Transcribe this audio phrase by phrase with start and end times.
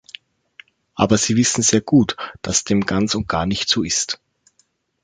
[0.95, 4.19] Aber Sie wissen sehr gut, dass dem ganz und gar nicht so ist.